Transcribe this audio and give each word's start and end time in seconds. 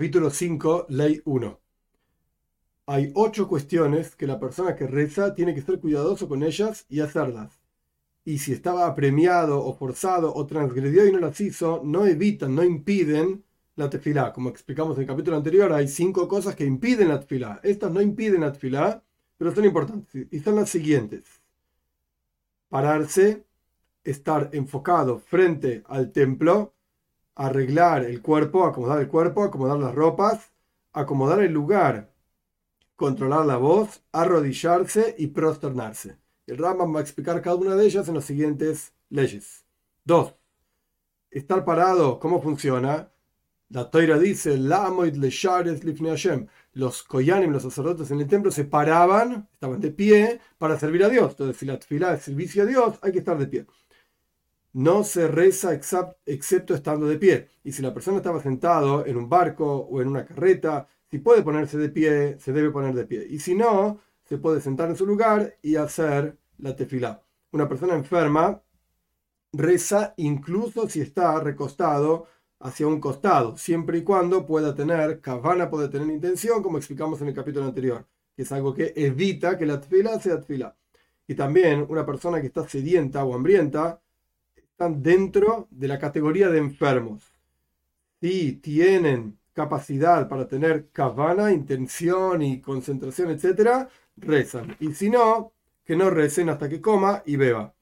Capítulo 0.00 0.30
5, 0.30 0.86
Ley 0.88 1.20
1. 1.26 1.60
Hay 2.86 3.12
ocho 3.14 3.46
cuestiones 3.46 4.16
que 4.16 4.26
la 4.26 4.40
persona 4.40 4.74
que 4.74 4.86
reza 4.86 5.34
tiene 5.34 5.54
que 5.54 5.60
ser 5.60 5.78
cuidadoso 5.78 6.26
con 6.26 6.42
ellas 6.42 6.86
y 6.88 7.00
hacerlas. 7.00 7.60
Y 8.24 8.38
si 8.38 8.54
estaba 8.54 8.86
apremiado 8.86 9.62
o 9.62 9.74
forzado 9.74 10.34
o 10.34 10.46
transgredió 10.46 11.06
y 11.06 11.12
no 11.12 11.18
las 11.18 11.38
hizo, 11.42 11.82
no 11.84 12.06
evitan, 12.06 12.54
no 12.54 12.64
impiden 12.64 13.44
la 13.76 13.90
tefilá. 13.90 14.32
Como 14.32 14.48
explicamos 14.48 14.96
en 14.96 15.02
el 15.02 15.08
capítulo 15.08 15.36
anterior, 15.36 15.70
hay 15.70 15.86
cinco 15.86 16.26
cosas 16.26 16.56
que 16.56 16.64
impiden 16.64 17.08
la 17.08 17.20
tefilá. 17.20 17.60
Estas 17.62 17.92
no 17.92 18.00
impiden 18.00 18.40
la 18.40 18.54
tefilá, 18.54 19.02
pero 19.36 19.54
son 19.54 19.66
importantes. 19.66 20.28
Y 20.30 20.40
son 20.40 20.56
las 20.56 20.70
siguientes. 20.70 21.24
Pararse, 22.70 23.44
estar 24.02 24.48
enfocado 24.54 25.18
frente 25.18 25.82
al 25.88 26.10
templo, 26.10 26.72
arreglar 27.34 28.04
el 28.04 28.22
cuerpo, 28.22 28.64
acomodar 28.64 29.00
el 29.00 29.08
cuerpo, 29.08 29.44
acomodar 29.44 29.78
las 29.78 29.94
ropas, 29.94 30.52
acomodar 30.92 31.40
el 31.40 31.52
lugar, 31.52 32.12
controlar 32.96 33.46
la 33.46 33.56
voz, 33.56 34.02
arrodillarse 34.12 35.14
y 35.18 35.28
prosternarse. 35.28 36.18
El 36.46 36.58
Rambam 36.58 36.94
va 36.94 36.98
a 36.98 37.02
explicar 37.02 37.40
cada 37.40 37.56
una 37.56 37.76
de 37.76 37.86
ellas 37.86 38.08
en 38.08 38.14
las 38.14 38.24
siguientes 38.24 38.92
leyes. 39.08 39.64
2. 40.04 40.34
Estar 41.30 41.64
parado, 41.64 42.18
¿cómo 42.18 42.42
funciona? 42.42 43.10
La 43.68 43.88
Toira 43.88 44.18
dice, 44.18 44.56
los 46.72 47.02
koyanim, 47.04 47.52
los 47.52 47.62
sacerdotes 47.62 48.10
en 48.10 48.20
el 48.20 48.26
templo, 48.26 48.50
se 48.50 48.64
paraban, 48.64 49.48
estaban 49.52 49.80
de 49.80 49.92
pie 49.92 50.40
para 50.58 50.78
servir 50.78 51.04
a 51.04 51.08
Dios. 51.08 51.30
Entonces, 51.32 51.56
si 51.56 51.66
la 51.66 51.78
fila 51.78 52.14
es 52.14 52.22
servicio 52.22 52.64
a 52.64 52.66
Dios, 52.66 52.98
hay 53.00 53.12
que 53.12 53.20
estar 53.20 53.38
de 53.38 53.46
pie 53.46 53.66
no 54.72 55.04
se 55.04 55.28
reza 55.28 55.72
excepto 55.74 56.74
estando 56.74 57.06
de 57.06 57.18
pie. 57.18 57.48
Y 57.64 57.72
si 57.72 57.82
la 57.82 57.92
persona 57.92 58.18
estaba 58.18 58.40
sentado 58.40 59.04
en 59.06 59.16
un 59.16 59.28
barco 59.28 59.66
o 59.66 60.00
en 60.00 60.08
una 60.08 60.24
carreta, 60.24 60.86
si 61.10 61.18
puede 61.18 61.42
ponerse 61.42 61.76
de 61.78 61.88
pie, 61.88 62.38
se 62.38 62.52
debe 62.52 62.70
poner 62.70 62.94
de 62.94 63.06
pie. 63.06 63.26
Y 63.28 63.40
si 63.40 63.54
no, 63.54 64.00
se 64.24 64.38
puede 64.38 64.60
sentar 64.60 64.88
en 64.88 64.96
su 64.96 65.06
lugar 65.06 65.56
y 65.62 65.76
hacer 65.76 66.38
la 66.58 66.76
tefilá. 66.76 67.22
Una 67.52 67.68
persona 67.68 67.94
enferma 67.94 68.62
reza 69.52 70.14
incluso 70.16 70.88
si 70.88 71.00
está 71.00 71.40
recostado 71.40 72.26
hacia 72.60 72.86
un 72.86 73.00
costado, 73.00 73.56
siempre 73.56 73.98
y 73.98 74.04
cuando 74.04 74.46
pueda 74.46 74.74
tener, 74.74 75.20
cabana 75.20 75.70
puede 75.70 75.88
tener 75.88 76.08
intención, 76.08 76.62
como 76.62 76.76
explicamos 76.78 77.20
en 77.22 77.28
el 77.28 77.34
capítulo 77.34 77.64
anterior, 77.64 78.06
que 78.36 78.42
es 78.42 78.52
algo 78.52 78.74
que 78.74 78.92
evita 78.94 79.56
que 79.56 79.66
la 79.66 79.80
tefilá 79.80 80.20
sea 80.20 80.38
tefilá. 80.38 80.76
Y 81.26 81.34
también 81.34 81.86
una 81.88 82.04
persona 82.04 82.40
que 82.40 82.48
está 82.48 82.68
sedienta 82.68 83.24
o 83.24 83.34
hambrienta, 83.34 84.00
están 84.80 85.02
dentro 85.02 85.68
de 85.70 85.88
la 85.88 85.98
categoría 85.98 86.48
de 86.48 86.56
enfermos. 86.56 87.22
Si 88.18 88.52
tienen 88.52 89.38
capacidad 89.52 90.26
para 90.26 90.48
tener 90.48 90.88
cabana, 90.88 91.52
intención 91.52 92.40
y 92.40 92.62
concentración, 92.62 93.30
etc., 93.30 93.88
rezan. 94.16 94.74
Y 94.80 94.94
si 94.94 95.10
no, 95.10 95.52
que 95.84 95.96
no 95.96 96.08
recen 96.08 96.48
hasta 96.48 96.70
que 96.70 96.80
coma 96.80 97.22
y 97.26 97.36
beba. 97.36 97.74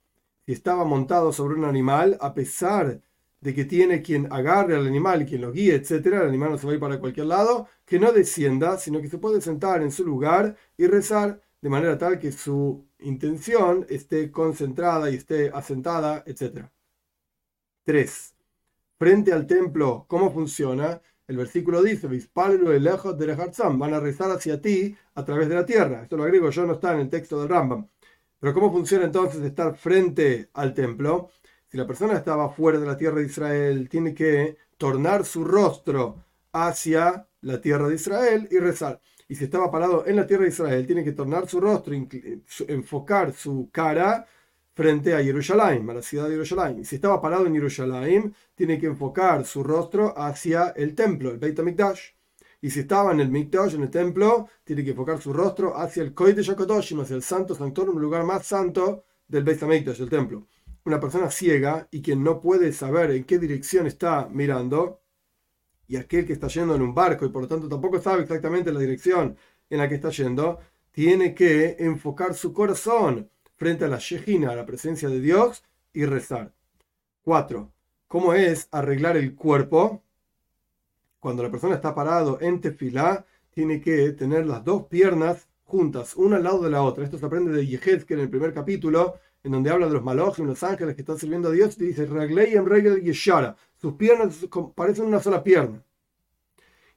Si 0.44 0.52
estaba 0.52 0.84
montado 0.84 1.32
sobre 1.32 1.54
un 1.54 1.66
animal, 1.66 2.18
a 2.20 2.34
pesar 2.34 3.00
de 3.40 3.54
que 3.54 3.64
tiene 3.64 4.02
quien 4.02 4.26
agarre 4.32 4.74
al 4.74 4.88
animal 4.88 5.24
quien 5.24 5.42
lo 5.42 5.52
guíe, 5.52 5.76
etc., 5.76 6.06
el 6.06 6.22
animal 6.22 6.50
no 6.50 6.58
se 6.58 6.66
va 6.66 6.72
a 6.72 6.74
ir 6.74 6.80
para 6.80 6.98
cualquier 6.98 7.26
lado, 7.26 7.68
que 7.86 8.00
no 8.00 8.10
descienda, 8.10 8.76
sino 8.76 9.00
que 9.00 9.08
se 9.08 9.18
puede 9.18 9.40
sentar 9.40 9.82
en 9.82 9.92
su 9.92 10.04
lugar 10.04 10.56
y 10.76 10.88
rezar 10.88 11.40
de 11.60 11.68
manera 11.68 11.96
tal 11.96 12.18
que 12.18 12.32
su 12.32 12.88
intención 12.98 13.86
esté 13.88 14.32
concentrada 14.32 15.08
y 15.12 15.14
esté 15.14 15.50
asentada, 15.54 16.24
etc. 16.26 16.68
3. 17.88 18.34
Frente 18.98 19.32
al 19.32 19.46
templo, 19.46 20.04
¿cómo 20.08 20.30
funciona? 20.30 21.00
El 21.26 21.38
versículo 21.38 21.82
dice, 21.82 22.06
van 22.34 23.94
a 23.94 24.00
rezar 24.00 24.30
hacia 24.30 24.60
ti 24.60 24.94
a 25.14 25.24
través 25.24 25.48
de 25.48 25.54
la 25.54 25.64
tierra. 25.64 26.02
Esto 26.02 26.18
lo 26.18 26.24
agrego 26.24 26.50
yo, 26.50 26.66
no 26.66 26.74
está 26.74 26.92
en 26.92 27.00
el 27.00 27.08
texto 27.08 27.40
del 27.40 27.48
Rambam. 27.48 27.88
Pero 28.38 28.52
¿cómo 28.52 28.70
funciona 28.70 29.06
entonces 29.06 29.40
estar 29.40 29.74
frente 29.74 30.50
al 30.52 30.74
templo? 30.74 31.30
Si 31.66 31.78
la 31.78 31.86
persona 31.86 32.12
estaba 32.12 32.50
fuera 32.50 32.78
de 32.78 32.84
la 32.84 32.98
tierra 32.98 33.20
de 33.20 33.26
Israel, 33.26 33.88
tiene 33.88 34.12
que 34.12 34.58
tornar 34.76 35.24
su 35.24 35.42
rostro 35.42 36.22
hacia 36.52 37.26
la 37.40 37.58
tierra 37.58 37.88
de 37.88 37.94
Israel 37.94 38.48
y 38.50 38.58
rezar. 38.58 39.00
Y 39.28 39.34
si 39.34 39.44
estaba 39.44 39.70
parado 39.70 40.06
en 40.06 40.16
la 40.16 40.26
tierra 40.26 40.42
de 40.42 40.50
Israel, 40.50 40.86
tiene 40.86 41.04
que 41.04 41.12
tornar 41.12 41.48
su 41.48 41.58
rostro, 41.58 41.94
enfocar 42.68 43.32
su 43.32 43.70
cara 43.72 44.26
frente 44.78 45.12
a 45.12 45.20
Jerusalén, 45.20 45.90
a 45.90 45.94
la 45.94 46.02
ciudad 46.02 46.26
de 46.26 46.34
Jerusalén. 46.34 46.84
Si 46.84 46.94
estaba 46.94 47.20
parado 47.20 47.44
en 47.46 47.52
Jerusalén, 47.52 48.32
tiene 48.54 48.78
que 48.78 48.86
enfocar 48.86 49.44
su 49.44 49.64
rostro 49.64 50.16
hacia 50.16 50.68
el 50.68 50.94
templo, 50.94 51.32
el 51.32 51.38
Beit 51.38 51.58
HaMikdash. 51.58 52.12
Y 52.60 52.70
si 52.70 52.78
estaba 52.78 53.10
en 53.10 53.18
el 53.18 53.28
Mikdash, 53.28 53.74
en 53.74 53.82
el 53.82 53.90
templo, 53.90 54.46
tiene 54.62 54.84
que 54.84 54.90
enfocar 54.90 55.20
su 55.20 55.32
rostro 55.32 55.76
hacia 55.76 56.04
el 56.04 56.14
Kodesh 56.14 56.50
HaKadoshim, 56.50 57.00
hacia 57.00 57.16
el 57.16 57.24
Santo 57.24 57.56
Sanctorum, 57.56 57.96
el 57.96 58.02
lugar 58.02 58.22
más 58.22 58.46
santo 58.46 59.02
del 59.26 59.42
Beit 59.42 59.60
HaMikdash, 59.60 60.00
el 60.00 60.10
templo. 60.10 60.46
Una 60.84 61.00
persona 61.00 61.28
ciega 61.28 61.88
y 61.90 62.00
quien 62.00 62.22
no 62.22 62.40
puede 62.40 62.72
saber 62.72 63.10
en 63.10 63.24
qué 63.24 63.40
dirección 63.40 63.88
está 63.88 64.28
mirando, 64.30 65.00
y 65.88 65.96
aquel 65.96 66.24
que 66.24 66.34
está 66.34 66.46
yendo 66.46 66.76
en 66.76 66.82
un 66.82 66.94
barco 66.94 67.26
y 67.26 67.30
por 67.30 67.42
lo 67.42 67.48
tanto 67.48 67.68
tampoco 67.68 68.00
sabe 68.00 68.22
exactamente 68.22 68.72
la 68.72 68.78
dirección 68.78 69.36
en 69.70 69.78
la 69.78 69.88
que 69.88 69.96
está 69.96 70.10
yendo, 70.10 70.60
tiene 70.92 71.34
que 71.34 71.74
enfocar 71.80 72.34
su 72.34 72.52
corazón 72.52 73.28
frente 73.58 73.84
a 73.84 73.88
la 73.88 73.98
Shejina, 73.98 74.52
a 74.52 74.56
la 74.56 74.64
presencia 74.64 75.08
de 75.08 75.20
Dios, 75.20 75.64
y 75.92 76.06
rezar. 76.06 76.52
4. 77.22 77.70
¿Cómo 78.06 78.32
es 78.32 78.68
arreglar 78.70 79.16
el 79.16 79.34
cuerpo? 79.34 80.02
Cuando 81.18 81.42
la 81.42 81.50
persona 81.50 81.74
está 81.74 81.94
parado 81.94 82.38
en 82.40 82.60
tefilá, 82.60 83.26
tiene 83.50 83.80
que 83.80 84.12
tener 84.12 84.46
las 84.46 84.64
dos 84.64 84.86
piernas 84.86 85.48
juntas, 85.64 86.14
una 86.14 86.36
al 86.36 86.44
lado 86.44 86.62
de 86.62 86.70
la 86.70 86.82
otra. 86.82 87.04
Esto 87.04 87.18
se 87.18 87.26
aprende 87.26 87.50
de 87.50 87.78
que 87.78 88.14
en 88.14 88.20
el 88.20 88.30
primer 88.30 88.54
capítulo, 88.54 89.16
en 89.42 89.52
donde 89.52 89.70
habla 89.70 89.86
de 89.86 89.94
los 89.94 90.04
malojim, 90.04 90.46
los 90.46 90.62
ángeles 90.62 90.94
que 90.94 91.02
están 91.02 91.18
sirviendo 91.18 91.48
a 91.48 91.52
Dios, 91.52 91.76
y 91.78 91.86
dice, 91.86 92.06
Reglei 92.06 92.54
en 92.54 92.64
regel 92.64 93.02
yeshara. 93.02 93.56
Sus 93.76 93.94
piernas 93.94 94.46
parecen 94.76 95.06
una 95.06 95.20
sola 95.20 95.42
pierna. 95.42 95.82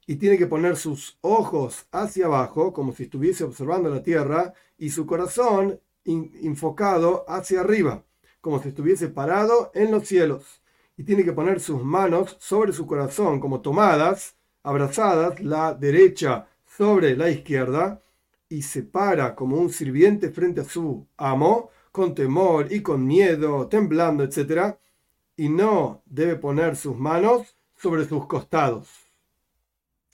Y 0.05 0.17
tiene 0.17 0.37
que 0.37 0.47
poner 0.47 0.77
sus 0.77 1.17
ojos 1.21 1.87
hacia 1.91 2.27
abajo, 2.27 2.71
como 2.71 2.93
si 2.93 3.03
estuviese 3.03 3.43
observando 3.43 3.89
la 3.89 4.03
tierra, 4.03 4.53
y 4.77 4.91
su 4.91 5.05
corazón 5.07 5.79
enfocado 6.05 7.25
hacia 7.27 7.61
arriba, 7.61 8.03
como 8.41 8.61
si 8.61 8.69
estuviese 8.69 9.07
parado 9.07 9.71
en 9.73 9.91
los 9.91 10.07
cielos. 10.07 10.61
Y 10.97 11.03
tiene 11.03 11.23
que 11.23 11.33
poner 11.33 11.59
sus 11.59 11.83
manos 11.83 12.37
sobre 12.39 12.73
su 12.73 12.85
corazón, 12.85 13.39
como 13.39 13.61
tomadas, 13.61 14.35
abrazadas, 14.63 15.41
la 15.41 15.73
derecha 15.73 16.47
sobre 16.65 17.15
la 17.15 17.29
izquierda, 17.29 18.01
y 18.49 18.63
se 18.63 18.83
para 18.83 19.35
como 19.35 19.57
un 19.57 19.69
sirviente 19.69 20.29
frente 20.29 20.61
a 20.61 20.65
su 20.65 21.07
amo, 21.17 21.69
con 21.91 22.15
temor 22.15 22.71
y 22.71 22.81
con 22.81 23.05
miedo, 23.05 23.67
temblando, 23.67 24.23
etc. 24.23 24.75
Y 25.37 25.49
no 25.49 26.01
debe 26.05 26.35
poner 26.35 26.75
sus 26.75 26.97
manos 26.97 27.55
sobre 27.77 28.05
sus 28.05 28.27
costados. 28.27 28.89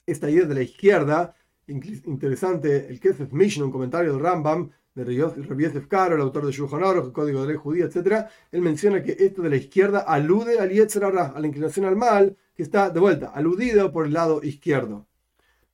Esta 0.06 0.30
idea 0.30 0.46
de 0.46 0.56
la 0.56 0.62
izquierda, 0.62 1.36
interesante, 1.68 2.88
el 2.88 3.00
Kesef 3.00 3.34
Mission, 3.34 3.66
un 3.66 3.72
comentario 3.72 4.14
del 4.14 4.22
Rambam, 4.22 4.72
de 5.06 5.16
Yosef 5.16 5.88
Karo, 5.88 6.16
el 6.16 6.22
autor 6.22 6.46
de 6.46 6.52
Shulchan 6.52 6.82
el 6.82 7.12
Código 7.12 7.42
de 7.42 7.48
Ley 7.48 7.58
Judía, 7.58 7.86
etc., 7.86 8.26
él 8.52 8.62
menciona 8.62 9.04
que 9.04 9.16
esto 9.20 9.42
de 9.42 9.50
la 9.50 9.56
izquierda 9.56 10.00
alude 10.00 10.60
al 10.60 10.70
Yetzer 10.70 11.04
a 11.04 11.40
la 11.40 11.48
inclinación 11.48 11.86
al 11.86 11.96
mal, 11.96 12.36
que 12.56 12.64
está 12.64 12.90
de 12.90 13.00
vuelta, 13.00 13.28
aludido 13.28 13.92
por 13.92 14.08
el 14.08 14.14
lado 14.14 14.42
izquierdo. 14.44 15.06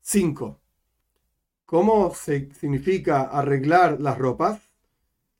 5. 0.01 0.59
¿Cómo 1.65 2.13
se 2.13 2.49
significa 2.53 3.23
arreglar 3.23 3.99
las 4.01 4.17
ropas? 4.17 4.59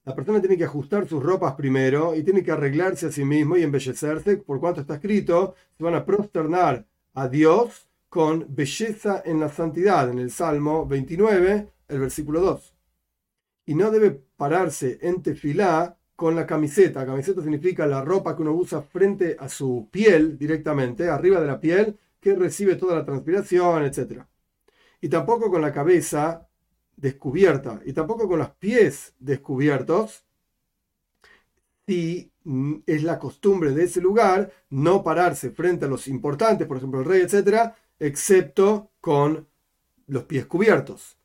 La 0.05 0.15
persona 0.15 0.39
tiene 0.39 0.57
que 0.57 0.63
ajustar 0.63 1.07
sus 1.07 1.21
ropas 1.21 1.53
primero 1.55 2.15
y 2.15 2.23
tiene 2.23 2.43
que 2.43 2.51
arreglarse 2.51 3.07
a 3.07 3.11
sí 3.11 3.25
mismo 3.25 3.57
y 3.57 3.63
embellecerse, 3.63 4.37
por 4.37 4.59
cuanto 4.59 4.81
está 4.81 4.95
escrito, 4.95 5.55
se 5.77 5.83
van 5.83 5.95
a 5.95 6.05
prosternar 6.05 6.85
a 7.13 7.27
Dios 7.27 7.87
con 8.07 8.45
belleza 8.49 9.21
en 9.25 9.39
la 9.39 9.49
santidad, 9.49 10.09
en 10.09 10.19
el 10.19 10.31
Salmo 10.31 10.85
29, 10.85 11.69
el 11.89 11.99
versículo 11.99 12.41
2 12.41 12.72
y 13.65 13.75
no 13.75 13.91
debe 13.91 14.11
pararse 14.37 14.99
en 15.01 15.21
tefilá 15.21 15.97
con 16.15 16.35
la 16.35 16.45
camiseta. 16.45 17.05
Camiseta 17.05 17.41
significa 17.41 17.85
la 17.85 18.01
ropa 18.01 18.35
que 18.35 18.41
uno 18.41 18.53
usa 18.53 18.81
frente 18.81 19.35
a 19.39 19.49
su 19.49 19.89
piel 19.91 20.37
directamente, 20.37 21.09
arriba 21.09 21.39
de 21.41 21.47
la 21.47 21.59
piel, 21.59 21.97
que 22.19 22.35
recibe 22.35 22.75
toda 22.75 22.95
la 22.95 23.05
transpiración, 23.05 23.83
etc. 23.83 24.23
Y 25.01 25.09
tampoco 25.09 25.49
con 25.49 25.61
la 25.61 25.73
cabeza 25.73 26.47
descubierta, 26.95 27.81
y 27.85 27.93
tampoco 27.93 28.27
con 28.27 28.39
los 28.39 28.51
pies 28.51 29.13
descubiertos, 29.19 30.23
si 31.85 32.31
es 32.85 33.03
la 33.03 33.19
costumbre 33.19 33.71
de 33.71 33.83
ese 33.85 33.99
lugar 33.99 34.51
no 34.69 35.03
pararse 35.03 35.51
frente 35.51 35.85
a 35.85 35.89
los 35.89 36.07
importantes, 36.07 36.67
por 36.67 36.77
ejemplo 36.77 37.01
el 37.01 37.05
rey, 37.05 37.21
etc., 37.21 37.73
excepto 37.99 38.91
con 39.01 39.47
los 40.07 40.23
pies 40.23 40.45
cubiertos. 40.45 41.17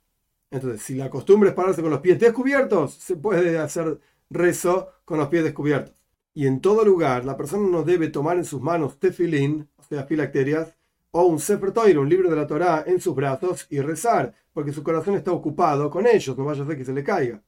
Entonces, 0.51 0.83
si 0.83 0.95
la 0.95 1.11
costumbre 1.11 1.51
es 1.51 1.55
pararse 1.55 1.83
con 1.83 1.91
los 1.91 2.01
pies 2.01 2.19
descubiertos, 2.19 2.95
se 2.95 3.17
puede 3.17 3.59
hacer 3.59 4.01
rezo 4.31 4.89
con 5.05 5.19
los 5.19 5.29
pies 5.29 5.45
descubiertos. 5.45 5.95
Y 6.35 6.47
en 6.47 6.61
todo 6.61 6.85
lugar, 6.85 7.25
la 7.25 7.37
persona 7.37 7.69
no 7.69 7.83
debe 7.83 8.09
tomar 8.09 8.37
en 8.37 8.45
sus 8.45 8.61
manos 8.61 8.99
tefilín, 8.99 9.69
o 9.77 9.83
sea, 9.83 10.05
filacterias, 10.05 10.77
o 11.11 11.25
un 11.25 11.41
Sefer 11.41 11.73
Torah, 11.73 12.01
un 12.01 12.09
libro 12.09 12.31
de 12.31 12.37
la 12.37 12.47
Torá, 12.47 12.85
en 12.87 13.01
sus 13.01 13.15
brazos 13.15 13.67
y 13.71 13.81
rezar, 13.81 14.35
porque 14.53 14.73
su 14.73 14.83
corazón 14.83 15.15
está 15.17 15.33
ocupado 15.33 15.91
con 15.91 16.07
ellos, 16.07 16.37
no 16.37 16.45
vaya 16.45 16.63
a 16.63 16.67
ser 16.67 16.77
que 16.77 16.85
se 16.85 16.93
le 16.93 17.03
caiga. 17.03 17.43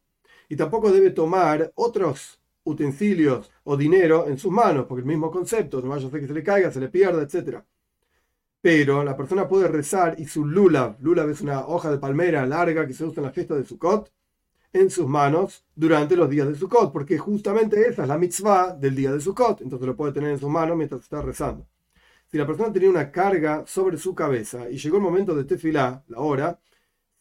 Y 0.49 0.56
tampoco 0.56 0.91
debe 0.91 1.11
tomar 1.11 1.73
otros 1.76 2.41
utensilios 2.64 3.50
o 3.64 3.76
dinero 3.76 4.26
en 4.26 4.38
sus 4.38 4.50
manos, 4.50 4.87
porque 4.87 5.00
el 5.03 5.06
mismo 5.06 5.31
concepto, 5.31 5.81
no 5.81 5.88
vaya 5.91 6.06
a 6.06 6.11
ser 6.11 6.20
que 6.20 6.26
se 6.26 6.35
le 6.35 6.43
caiga, 6.43 6.70
se 6.70 6.81
le 6.81 6.88
pierda, 6.88 7.23
etc. 7.23 7.62
Pero 8.62 9.02
la 9.04 9.16
persona 9.16 9.48
puede 9.48 9.68
rezar 9.68 10.16
y 10.18 10.26
su 10.26 10.44
lulav, 10.44 10.96
lulav 11.00 11.30
es 11.30 11.40
una 11.40 11.66
hoja 11.66 11.90
de 11.90 11.98
palmera 11.98 12.44
larga 12.46 12.86
que 12.86 12.92
se 12.92 13.04
usa 13.04 13.20
en 13.20 13.26
la 13.26 13.32
fiesta 13.32 13.54
de 13.54 13.64
Sukkot, 13.64 14.12
en 14.72 14.90
sus 14.90 15.06
manos 15.06 15.64
durante 15.74 16.16
los 16.16 16.28
días 16.28 16.46
de 16.48 16.54
Sukkot, 16.54 16.92
porque 16.92 17.18
justamente 17.18 17.88
esa 17.88 18.02
es 18.02 18.08
la 18.08 18.18
mitzvah 18.18 18.74
del 18.74 18.94
día 18.94 19.12
de 19.12 19.20
Sukkot, 19.20 19.62
entonces 19.62 19.86
lo 19.86 19.96
puede 19.96 20.12
tener 20.12 20.30
en 20.30 20.38
sus 20.38 20.50
manos 20.50 20.76
mientras 20.76 21.00
está 21.00 21.22
rezando. 21.22 21.66
Si 22.30 22.38
la 22.38 22.46
persona 22.46 22.72
tenía 22.72 22.90
una 22.90 23.10
carga 23.10 23.64
sobre 23.66 23.96
su 23.98 24.14
cabeza 24.14 24.70
y 24.70 24.76
llegó 24.78 24.98
el 24.98 25.02
momento 25.02 25.34
de 25.34 25.44
tefilá, 25.44 26.04
la 26.08 26.20
hora, 26.20 26.60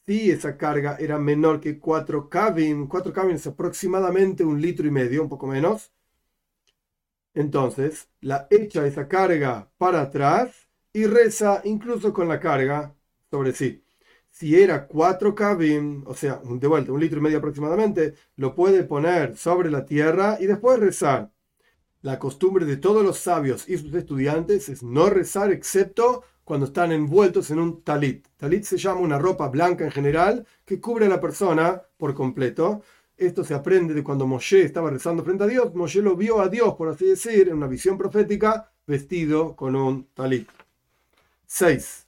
si 0.06 0.30
esa 0.32 0.58
carga 0.58 0.98
era 1.00 1.18
menor 1.18 1.60
que 1.60 1.80
4 1.80 2.30
kavim, 2.30 2.88
4 2.88 3.14
kavim 3.14 3.36
es 3.36 3.48
aproximadamente 3.48 4.44
un 4.44 4.62
litro 4.62 4.86
y 4.88 4.92
medio, 4.92 5.24
un 5.24 5.30
poco 5.30 5.48
menos, 5.48 5.92
entonces 7.34 8.10
la 8.22 8.48
echa 8.52 8.86
esa 8.86 9.08
carga 9.08 9.72
para 9.78 10.02
atrás 10.02 10.69
y 11.00 11.06
reza 11.06 11.62
incluso 11.64 12.12
con 12.14 12.28
la 12.28 12.40
carga 12.40 12.94
sobre 13.32 13.54
sí. 13.54 13.84
Si 14.30 14.60
era 14.60 14.86
4 14.86 15.34
kavim, 15.34 16.04
o 16.06 16.14
sea, 16.14 16.42
de 16.44 16.68
vuelta, 16.68 16.92
un 16.92 17.00
litro 17.00 17.20
y 17.20 17.22
medio 17.22 17.38
aproximadamente, 17.38 18.16
lo 18.36 18.54
puede 18.54 18.84
poner 18.84 19.38
sobre 19.38 19.72
la 19.72 19.86
tierra 19.86 20.38
y 20.40 20.46
después 20.46 20.80
rezar. 20.80 21.32
La 22.02 22.20
costumbre 22.20 22.66
de 22.66 22.78
todos 22.78 23.04
los 23.04 23.18
sabios 23.18 23.68
y 23.68 23.78
sus 23.78 23.94
estudiantes 23.94 24.68
es 24.70 24.84
no 24.84 25.10
rezar 25.10 25.52
excepto 25.52 26.24
cuando 26.44 26.66
están 26.66 26.92
envueltos 26.92 27.50
en 27.52 27.60
un 27.60 27.82
talit. 27.82 28.28
Talit 28.36 28.64
se 28.64 28.78
llama 28.78 29.02
una 29.02 29.20
ropa 29.20 29.48
blanca 29.48 29.86
en 29.86 29.92
general 29.92 30.46
que 30.66 30.82
cubre 30.82 31.06
a 31.06 31.10
la 31.10 31.22
persona 31.22 31.82
por 31.98 32.14
completo. 32.14 32.82
Esto 33.16 33.44
se 33.44 33.54
aprende 33.54 33.94
de 33.94 34.04
cuando 34.04 34.28
Moshe 34.28 34.64
estaba 34.64 34.90
rezando 34.90 35.24
frente 35.24 35.44
a 35.46 35.48
Dios. 35.48 35.74
Moshe 35.76 36.02
lo 36.02 36.16
vio 36.16 36.42
a 36.42 36.50
Dios, 36.50 36.76
por 36.76 36.90
así 36.90 37.06
decir, 37.06 37.48
en 37.48 37.56
una 37.56 37.68
visión 37.68 37.98
profética, 37.98 38.72
vestido 38.86 39.56
con 39.56 39.76
un 39.76 40.08
talit. 40.14 40.48
6. 41.52 42.08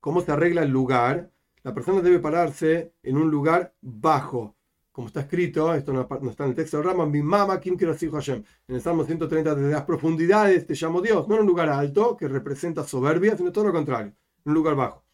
¿Cómo 0.00 0.20
se 0.20 0.30
arregla 0.30 0.62
el 0.62 0.70
lugar? 0.70 1.30
La 1.62 1.72
persona 1.72 2.02
debe 2.02 2.18
pararse 2.18 2.92
en 3.02 3.16
un 3.16 3.30
lugar 3.30 3.74
bajo 3.80 4.54
como 4.94 5.08
está 5.08 5.22
escrito, 5.22 5.74
esto 5.74 5.92
no, 5.92 6.02
está 6.30 6.44
en 6.44 6.50
el 6.50 6.54
texto 6.54 6.76
de 6.76 6.84
Rama, 6.84 7.04
mi 7.04 7.20
mamá, 7.20 7.58
Kim 7.58 7.76
Hashem. 7.76 8.44
En 8.68 8.74
el 8.76 8.80
Salmo 8.80 9.02
130, 9.02 9.56
desde 9.56 9.72
las 9.72 9.82
profundidades 9.82 10.68
te 10.68 10.74
llamo 10.74 11.00
Dios, 11.00 11.26
no 11.26 11.34
en 11.34 11.40
un 11.40 11.48
lugar 11.48 11.68
alto 11.68 12.16
que 12.16 12.28
representa 12.28 12.84
soberbia, 12.84 13.36
sino 13.36 13.50
todo 13.50 13.64
lo 13.64 13.72
contrario, 13.72 14.12
en 14.44 14.50
un 14.50 14.54
lugar 14.54 14.76
bajo. 14.76 15.04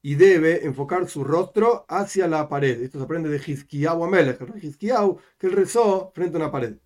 Y 0.00 0.14
debe 0.14 0.64
enfocar 0.64 1.06
su 1.06 1.22
rostro 1.22 1.84
hacia 1.86 2.26
la 2.28 2.48
pared. 2.48 2.80
Esto 2.80 2.96
se 2.96 3.04
aprende 3.04 3.28
de 3.28 3.36
Hizkiyahu 3.36 4.04
Amelech, 4.04 4.40
el 4.40 4.48
rey 4.48 4.74
que 5.36 5.46
él 5.46 5.52
rezó 5.52 6.12
frente 6.14 6.38
a 6.38 6.40
una 6.40 6.50
pared. 6.50 6.78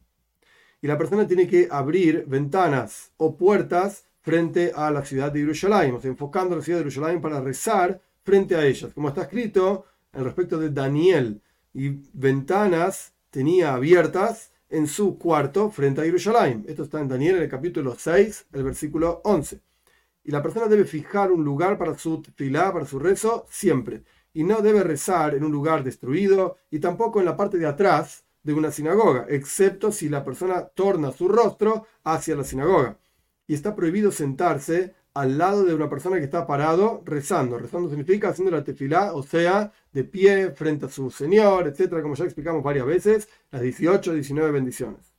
Y 0.83 0.89
la 0.89 0.99
persona 0.99 1.29
tiene 1.29 1.47
que 1.47 1.69
abrir 1.71 2.25
ventanas 2.27 3.13
o 3.17 3.37
puertas 3.37 4.10
frente 4.21 4.73
a 4.75 4.91
la 4.91 5.05
ciudad 5.05 5.33
de 5.33 5.41
Jerusalén, 5.41 5.95
o 5.95 6.01
sea, 6.01 6.11
enfocando 6.11 6.57
la 6.57 6.63
ciudad 6.63 6.79
de 6.79 6.91
Jerusalén 6.91 7.21
para 7.21 7.41
rezar 7.41 8.01
frente 8.23 8.55
a 8.55 8.65
ellas, 8.65 8.93
como 8.93 9.09
está 9.09 9.23
escrito 9.23 9.87
en 10.13 10.25
respecto 10.25 10.59
de 10.59 10.71
Daniel 10.71 11.41
y 11.73 11.91
ventanas 12.13 13.15
tenía 13.31 13.75
abiertas 13.75 14.53
en 14.69 14.87
su 14.87 15.19
cuarto 15.19 15.71
frente 15.71 16.01
a 16.01 16.05
Jerusalén. 16.05 16.65
Esto 16.69 16.85
está 16.85 17.01
en 17.01 17.09
Daniel 17.09 17.37
en 17.37 17.43
el 17.43 17.49
capítulo 17.49 17.97
6, 17.99 18.47
el 18.53 18.65
versículo 18.65 19.21
11. 19.25 19.61
Y 20.25 20.31
la 20.31 20.43
persona 20.43 20.67
debe 20.67 20.85
fijar 20.85 21.33
un 21.33 21.45
lugar 21.45 21.79
para 21.79 21.97
su 21.97 22.23
filá, 22.37 22.73
para 22.73 22.87
su 22.87 22.99
rezo, 22.99 23.47
siempre. 23.49 24.03
Y 24.33 24.45
no 24.45 24.61
debe 24.61 24.85
rezar 24.85 25.35
en 25.35 25.45
un 25.45 25.51
lugar 25.51 25.83
destruido 25.83 26.59
y 26.71 26.79
tampoco 26.79 27.19
en 27.19 27.27
la 27.27 27.37
parte 27.37 27.59
de 27.59 27.67
atrás 27.67 28.25
de 28.43 28.55
una 28.55 28.71
sinagoga, 28.71 29.27
excepto 29.29 29.93
si 29.93 30.09
la 30.09 30.25
persona 30.25 30.65
torna 30.67 31.13
su 31.13 31.29
rostro 31.29 31.87
hacia 32.05 32.37
la 32.37 32.45
sinagoga. 32.45 32.97
Y 33.51 33.55
está 33.55 33.75
prohibido 33.75 34.13
sentarse 34.13 34.95
al 35.13 35.37
lado 35.37 35.65
de 35.65 35.75
una 35.75 35.91
persona 35.91 36.19
que 36.19 36.23
está 36.23 36.47
parado 36.47 37.03
rezando. 37.05 37.59
Rezando 37.59 37.89
significa 37.89 38.29
haciendo 38.29 38.53
la 38.53 38.63
tefilá, 38.63 39.13
o 39.13 39.25
sea, 39.25 39.73
de 39.93 40.05
pie 40.05 40.53
frente 40.53 40.87
a 40.87 40.89
su 40.89 41.11
Señor, 41.11 41.67
etcétera, 41.67 42.01
como 42.01 42.15
ya 42.15 42.27
explicamos 42.27 42.63
varias 42.63 42.87
veces, 42.87 43.29
las 43.51 43.63
18, 43.63 44.15
19 44.15 44.53
bendiciones. 44.53 45.13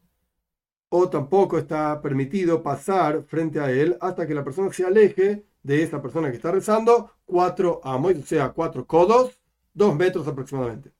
O 0.87 1.09
tampoco 1.09 1.57
está 1.57 2.01
permitido 2.01 2.63
pasar 2.63 3.23
frente 3.23 3.59
a 3.59 3.69
él 3.69 3.97
hasta 3.99 4.25
que 4.25 4.33
la 4.33 4.45
persona 4.45 4.71
se 4.71 4.85
aleje 4.85 5.43
de 5.61 5.83
esa 5.83 6.01
persona 6.01 6.29
que 6.29 6.37
está 6.37 6.53
rezando, 6.53 7.11
cuatro 7.25 7.81
amos, 7.83 8.13
o 8.15 8.21
sea, 8.25 8.53
cuatro 8.53 8.87
codos, 8.87 9.41
dos 9.73 9.93
metros 9.93 10.25
aproximadamente. 10.25 10.93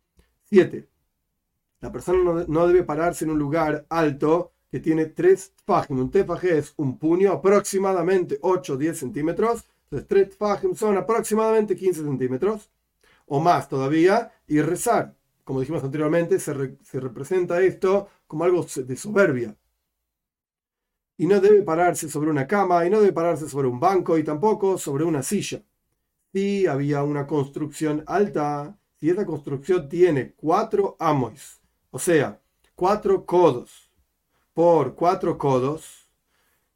7. 0.50 0.86
La 1.80 1.94
persona 1.94 2.44
no 2.46 2.68
debe 2.68 2.84
pararse 2.84 3.24
en 3.24 3.32
un 3.32 3.40
lugar 3.40 3.86
alto 3.88 4.51
que 4.72 4.80
tiene 4.80 5.06
tres 5.08 5.54
tfajim. 5.66 6.00
Un 6.00 6.10
tefaj 6.10 6.46
es 6.46 6.74
un 6.78 6.98
puño, 6.98 7.34
aproximadamente 7.34 8.40
8 8.42 8.74
o 8.74 8.78
10 8.78 8.98
centímetros. 8.98 9.66
Entonces, 9.84 10.08
tres 10.08 10.30
tfajim 10.30 10.74
son 10.76 10.98
aproximadamente 10.98 11.76
15 11.76 12.04
centímetros 12.04 12.70
o 13.26 13.42
más 13.42 13.68
todavía. 13.68 14.32
Y 14.48 14.62
rezar, 14.62 15.14
como 15.44 15.60
dijimos 15.60 15.84
anteriormente, 15.84 16.40
se, 16.40 16.54
representa 16.54 17.62
esto 17.62 18.08
como 18.28 18.46
algo 18.46 18.66
de 18.74 18.96
soberbia. 18.96 19.58
Y 21.18 21.28
no 21.28 21.42
debe 21.42 21.62
pararse 21.62 22.10
sobre 22.10 22.32
una 22.32 22.48
cama, 22.48 22.86
y 22.86 22.90
no 22.90 23.00
debe 23.02 23.12
pararse 23.14 23.48
sobre 23.50 23.68
un 23.68 23.80
banco, 23.80 24.18
y 24.18 24.24
tampoco 24.24 24.78
sobre 24.78 25.04
una 25.04 25.22
silla. 25.22 25.62
Si 26.34 26.66
había 26.66 27.04
una 27.04 27.28
construcción 27.28 28.04
alta, 28.08 28.78
si 28.96 29.10
esa 29.10 29.26
construcción 29.26 29.90
tiene 29.90 30.34
cuatro 30.34 30.96
amos, 30.98 31.62
o 31.92 32.00
sea, 32.00 32.42
cuatro 32.74 33.26
codos, 33.26 33.91
por 34.54 34.96
cuatro 34.96 35.38
codos, 35.38 36.10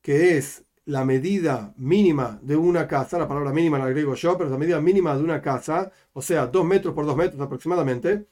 que 0.01 0.37
es 0.37 0.65
la 0.85 1.03
medida 1.03 1.73
mínima 1.77 2.39
de 2.43 2.55
una 2.55 2.87
casa, 2.87 3.17
la 3.17 3.27
palabra 3.27 3.51
mínima 3.51 3.79
la 3.79 3.85
agrego 3.85 4.13
yo, 4.15 4.33
pero 4.37 4.45
es 4.45 4.51
la 4.51 4.57
medida 4.57 4.79
mínima 4.79 5.15
de 5.15 5.23
una 5.23 5.41
casa, 5.41 5.91
o 6.13 6.21
sea, 6.21 6.47
dos 6.47 6.63
metros 6.65 6.93
por 6.93 7.05
dos 7.05 7.17
metros 7.17 7.41
aproximadamente. 7.41 8.27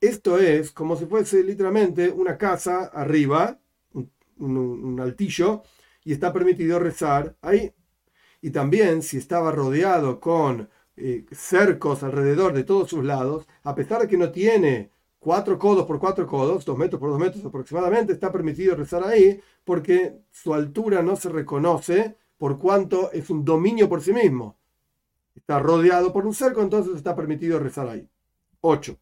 Esto 0.00 0.38
es 0.38 0.70
como 0.70 0.96
si 0.96 1.06
fuese 1.06 1.42
literalmente 1.42 2.10
una 2.10 2.38
casa 2.38 2.86
arriba, 2.86 3.58
un, 4.38 4.98
altillo, 5.00 5.62
y 6.04 6.12
está 6.12 6.32
permitido 6.32 6.78
rezar 6.78 7.36
ahí. 7.42 7.72
Y 8.40 8.50
también 8.50 9.02
si 9.02 9.18
estaba 9.18 9.50
rodeado 9.50 10.20
con 10.20 10.68
eh, 10.96 11.26
cercos 11.32 12.04
alrededor 12.04 12.52
de 12.52 12.64
todos 12.64 12.90
sus 12.90 13.04
lados, 13.04 13.48
a 13.64 13.74
pesar 13.74 14.02
de 14.02 14.08
que 14.08 14.16
no 14.16 14.30
tiene 14.30 14.90
cuatro 15.18 15.58
codos 15.58 15.86
por 15.86 15.98
cuatro 15.98 16.26
codos, 16.26 16.64
dos 16.64 16.78
metros 16.78 17.00
por 17.00 17.10
dos 17.10 17.18
metros 17.18 17.44
aproximadamente, 17.44 18.12
está 18.12 18.30
permitido 18.32 18.74
rezar 18.74 19.04
ahí 19.04 19.40
porque 19.64 20.20
su 20.30 20.54
altura 20.54 21.02
no 21.02 21.16
se 21.16 21.28
reconoce 21.28 22.16
por 22.36 22.58
cuanto 22.58 23.10
es 23.12 23.30
un 23.30 23.44
dominio 23.44 23.88
por 23.88 24.00
sí 24.00 24.12
mismo. 24.12 24.56
Está 25.34 25.58
rodeado 25.58 26.12
por 26.12 26.26
un 26.26 26.34
cerco, 26.34 26.62
entonces 26.62 26.96
está 26.96 27.14
permitido 27.14 27.58
rezar 27.58 27.88
ahí. 27.88 28.08
8. 28.60 28.96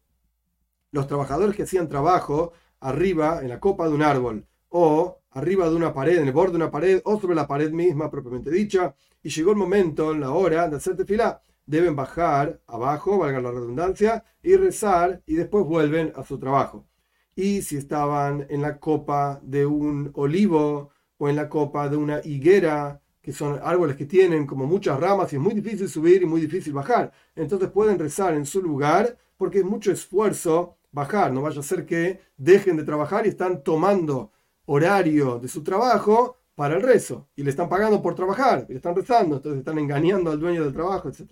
Los 0.91 1.07
trabajadores 1.07 1.55
que 1.55 1.63
hacían 1.63 1.87
trabajo 1.87 2.53
arriba 2.79 3.41
en 3.41 3.49
la 3.49 3.59
copa 3.59 3.87
de 3.87 3.93
un 3.93 4.01
árbol 4.01 4.45
o 4.69 5.19
arriba 5.31 5.69
de 5.69 5.75
una 5.75 5.93
pared, 5.93 6.17
en 6.17 6.27
el 6.27 6.33
borde 6.33 6.51
de 6.51 6.57
una 6.57 6.71
pared 6.71 7.01
o 7.05 7.19
sobre 7.19 7.35
la 7.35 7.47
pared 7.47 7.71
misma 7.71 8.09
propiamente 8.09 8.49
dicha, 8.49 8.95
y 9.21 9.29
llegó 9.29 9.51
el 9.51 9.57
momento, 9.57 10.11
en 10.11 10.21
la 10.21 10.31
hora 10.31 10.67
de 10.67 10.77
hacer 10.77 10.95
tefilá, 10.95 11.41
deben 11.67 11.95
bajar 11.95 12.59
abajo, 12.65 13.19
valga 13.19 13.39
la 13.39 13.51
redundancia, 13.51 14.23
y 14.41 14.55
rezar 14.55 15.21
y 15.27 15.35
después 15.35 15.65
vuelven 15.65 16.13
a 16.15 16.23
su 16.23 16.39
trabajo. 16.39 16.87
Y 17.35 17.61
si 17.61 17.77
estaban 17.77 18.47
en 18.49 18.61
la 18.63 18.79
copa 18.79 19.39
de 19.43 19.65
un 19.65 20.09
olivo 20.15 20.89
o 21.17 21.29
en 21.29 21.35
la 21.35 21.49
copa 21.49 21.89
de 21.89 21.97
una 21.97 22.21
higuera, 22.23 23.01
que 23.21 23.33
son 23.33 23.59
árboles 23.61 23.97
que 23.97 24.05
tienen 24.05 24.47
como 24.47 24.65
muchas 24.65 24.99
ramas 24.99 25.31
y 25.33 25.35
es 25.35 25.41
muy 25.41 25.53
difícil 25.53 25.89
subir 25.89 26.23
y 26.23 26.25
muy 26.25 26.41
difícil 26.41 26.73
bajar, 26.73 27.11
entonces 27.35 27.69
pueden 27.69 27.99
rezar 27.99 28.33
en 28.33 28.45
su 28.45 28.61
lugar 28.61 29.17
porque 29.35 29.59
es 29.59 29.65
mucho 29.65 29.91
esfuerzo 29.91 30.77
bajar, 30.91 31.31
no 31.33 31.41
vaya 31.41 31.59
a 31.59 31.63
ser 31.63 31.85
que 31.85 32.21
dejen 32.37 32.77
de 32.77 32.85
trabajar 32.85 33.25
y 33.25 33.29
están 33.29 33.63
tomando 33.63 34.31
horario 34.65 35.39
de 35.39 35.47
su 35.47 35.61
trabajo 35.63 36.37
para 36.55 36.75
el 36.75 36.81
rezo 36.81 37.27
y 37.35 37.43
le 37.43 37.49
están 37.49 37.69
pagando 37.69 38.01
por 38.01 38.15
trabajar, 38.15 38.65
y 38.67 38.71
le 38.71 38.77
están 38.77 38.95
rezando, 38.95 39.35
entonces 39.35 39.59
están 39.59 39.77
engañando 39.77 40.31
al 40.31 40.39
dueño 40.39 40.63
del 40.63 40.73
trabajo, 40.73 41.09
etc. 41.09 41.29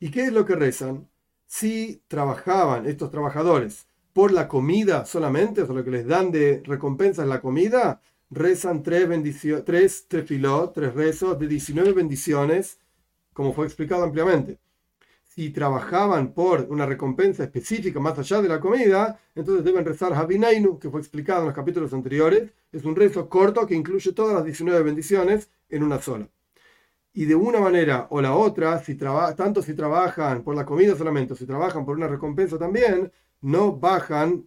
¿Y 0.00 0.10
qué 0.10 0.24
es 0.24 0.32
lo 0.32 0.44
que 0.44 0.54
rezan? 0.54 1.08
Si 1.46 2.02
trabajaban 2.06 2.86
estos 2.86 3.10
trabajadores 3.10 3.86
por 4.12 4.32
la 4.32 4.46
comida 4.46 5.04
solamente, 5.04 5.62
o 5.62 5.66
sea, 5.66 5.74
lo 5.74 5.84
que 5.84 5.90
les 5.90 6.06
dan 6.06 6.30
de 6.30 6.62
recompensa 6.64 7.22
es 7.22 7.28
la 7.28 7.40
comida, 7.40 8.00
rezan 8.30 8.82
tres, 8.82 9.08
tres 9.64 10.06
tefilot, 10.06 10.72
tres 10.74 10.94
rezos 10.94 11.38
de 11.38 11.48
19 11.48 11.92
bendiciones, 11.92 12.78
como 13.32 13.52
fue 13.52 13.66
explicado 13.66 14.04
ampliamente. 14.04 14.58
Si 15.26 15.50
trabajaban 15.50 16.32
por 16.32 16.66
una 16.70 16.86
recompensa 16.86 17.44
específica 17.44 17.98
más 17.98 18.18
allá 18.18 18.40
de 18.42 18.48
la 18.48 18.60
comida, 18.60 19.20
entonces 19.34 19.64
deben 19.64 19.84
rezar 19.84 20.12
Habinainu, 20.12 20.78
que 20.78 20.90
fue 20.90 21.00
explicado 21.00 21.40
en 21.40 21.46
los 21.46 21.54
capítulos 21.54 21.92
anteriores. 21.92 22.50
Es 22.72 22.84
un 22.84 22.94
rezo 22.94 23.28
corto 23.28 23.66
que 23.66 23.74
incluye 23.74 24.12
todas 24.12 24.34
las 24.34 24.44
19 24.44 24.82
bendiciones 24.82 25.50
en 25.68 25.82
una 25.82 26.00
sola. 26.00 26.28
Y 27.18 27.24
de 27.24 27.34
una 27.34 27.58
manera 27.58 28.06
o 28.10 28.20
la 28.20 28.36
otra, 28.36 28.78
si 28.78 28.94
tanto 28.94 29.60
si 29.60 29.74
trabajan 29.74 30.44
por 30.44 30.54
la 30.54 30.64
comida 30.64 30.94
solamente, 30.94 31.32
o 31.32 31.36
si 31.36 31.46
trabajan 31.46 31.84
por 31.84 31.96
una 31.96 32.06
recompensa 32.06 32.56
también, 32.56 33.10
no 33.40 33.76
bajan 33.76 34.46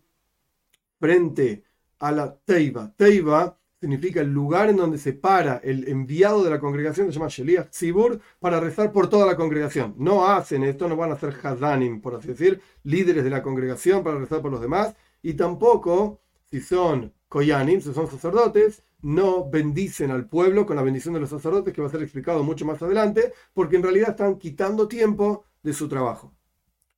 frente 0.98 1.66
a 2.00 2.14
la 2.14 2.34
teiva. 2.34 2.94
Teiva 2.96 3.58
significa 3.78 4.22
el 4.22 4.32
lugar 4.32 4.70
en 4.70 4.78
donde 4.78 5.00
se 5.00 5.12
para 5.12 5.58
el 5.58 5.86
enviado 5.90 6.46
de 6.46 6.50
la 6.50 6.62
congregación, 6.62 7.08
se 7.08 7.12
llama 7.12 7.28
Sheliach 7.28 7.72
Tzibur, 7.72 8.22
para 8.40 8.62
rezar 8.62 8.94
por 8.94 9.10
toda 9.10 9.26
la 9.26 9.36
congregación. 9.36 9.94
No 9.98 10.30
hacen 10.30 10.64
esto, 10.64 10.88
no 10.88 10.96
van 10.96 11.12
a 11.12 11.20
ser 11.20 11.36
Hazanim, 11.44 12.00
por 12.00 12.16
así 12.16 12.30
decir, 12.30 12.62
líderes 12.84 13.26
de 13.26 13.32
la 13.32 13.44
congregación 13.44 14.02
para 14.02 14.18
rezar 14.18 14.42
por 14.42 14.50
los 14.50 14.62
demás, 14.62 14.96
y 15.22 15.34
tampoco, 15.34 16.22
si 16.50 16.62
son 16.62 17.14
Koyanim, 17.28 17.82
si 17.82 17.94
son 17.94 18.08
sacerdotes, 18.10 18.82
no 19.02 19.50
bendicen 19.50 20.12
al 20.12 20.28
pueblo 20.28 20.66
con 20.66 20.76
la 20.76 20.84
bendición 20.84 21.14
de 21.14 21.20
los 21.20 21.30
sacerdotes, 21.30 21.74
que 21.74 21.82
va 21.82 21.88
a 21.88 21.92
ser 21.92 22.02
explicado 22.02 22.44
mucho 22.44 22.66
más 22.66 22.82
adelante, 22.82 23.34
porque 23.54 23.76
en 23.76 23.84
realidad 23.84 24.12
están 24.12 24.38
quitando 24.38 24.88
tiempo 24.88 25.46
de 25.64 25.74
su 25.74 25.88
trabajo. 25.88 26.34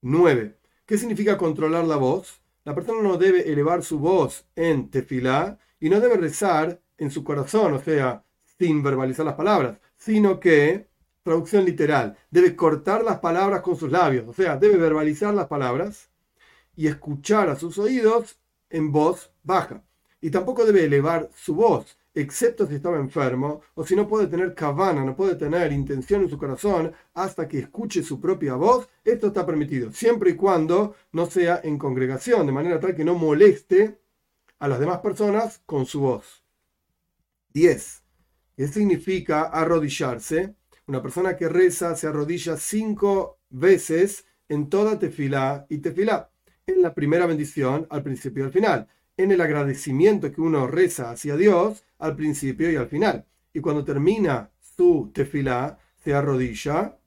9. 0.02 0.58
¿Qué 0.86 0.98
significa 0.98 1.38
controlar 1.38 1.86
la 1.86 1.96
voz? 1.96 2.42
La 2.66 2.76
persona 2.76 3.02
no 3.02 3.18
debe 3.18 3.52
elevar 3.52 3.84
su 3.84 4.00
voz 4.00 4.46
en 4.56 4.90
tefilá 4.90 5.58
y 5.80 5.90
no 5.90 6.00
debe 6.00 6.18
rezar 6.18 6.82
en 6.98 7.12
su 7.12 7.24
corazón, 7.24 7.74
o 7.74 7.82
sea, 7.82 8.24
sin 8.58 8.84
verbalizar 8.84 9.26
las 9.26 9.36
palabras, 9.36 9.80
sino 9.98 10.40
que, 10.40 10.88
traducción 11.24 11.66
literal, 11.66 12.18
debe 12.30 12.56
cortar 12.56 13.04
las 13.04 13.20
palabras 13.20 13.62
con 13.62 13.76
sus 13.76 13.92
labios, 13.92 14.28
o 14.28 14.34
sea, 14.34 14.58
debe 14.58 14.78
verbalizar 14.78 15.34
las 15.34 15.48
palabras 15.48 16.10
y 16.76 16.88
escuchar 16.88 17.50
a 17.50 17.56
sus 17.56 17.78
oídos 17.78 18.40
en 18.70 18.92
voz 18.92 19.32
baja. 19.44 19.84
Y 20.24 20.32
tampoco 20.32 20.64
debe 20.64 20.86
elevar 20.86 21.30
su 21.36 21.54
voz, 21.54 21.98
excepto 22.14 22.66
si 22.66 22.76
estaba 22.76 22.98
enfermo 22.98 23.60
o 23.76 23.86
si 23.86 23.94
no 23.94 24.08
puede 24.08 24.28
tener 24.28 24.56
cabana, 24.56 25.04
no 25.04 25.18
puede 25.18 25.36
tener 25.36 25.74
intención 25.74 26.22
en 26.22 26.30
su 26.30 26.38
corazón 26.38 26.94
hasta 27.14 27.46
que 27.46 27.60
escuche 27.60 28.02
su 28.02 28.22
propia 28.22 28.56
voz. 28.56 28.88
Esto 29.04 29.28
está 29.28 29.46
permitido, 29.46 29.92
siempre 29.92 30.32
y 30.32 30.36
cuando 30.36 30.96
no 31.12 31.26
sea 31.26 31.60
en 31.66 31.78
congregación, 31.78 32.46
de 32.46 32.54
manera 32.54 32.80
tal 32.80 32.96
que 32.96 33.04
no 33.04 33.16
moleste 33.16 34.00
a 34.60 34.70
las 34.70 34.80
demás 34.80 35.00
personas 35.00 35.62
con 35.66 35.86
su 35.86 36.00
voz. 36.00 36.46
10. 37.54 38.04
¿Qué 38.56 38.68
significa 38.70 39.42
arrodillarse? 39.42 40.56
Una 40.88 41.02
persona 41.02 41.36
que 41.36 41.50
reza 41.50 41.98
se 41.98 42.08
arrodilla 42.08 42.56
cinco 42.56 43.40
veces 43.50 44.26
en 44.48 44.70
toda 44.70 44.98
tefilá 44.98 45.66
y 45.68 45.80
tefilá. 45.80 46.30
En 46.66 46.82
la 46.82 46.94
primera 46.94 47.26
bendición, 47.26 47.88
al 47.90 48.04
principio 48.04 48.44
y 48.44 48.46
al 48.46 48.54
final. 48.54 48.88
En 49.18 49.32
el 49.32 49.42
agradecimiento 49.42 50.32
que 50.32 50.42
uno 50.42 50.68
reza 50.68 51.12
hacia 51.12 51.36
Dios, 51.36 51.84
al 52.00 52.16
principio 52.16 52.72
y 52.72 52.76
al 52.76 52.88
final. 52.88 53.26
Y 53.54 53.60
cuando 53.60 53.84
termina 53.84 54.50
su 54.60 55.12
tefilá, 55.14 55.78
se 56.04 56.14
arrodilla 56.14 56.98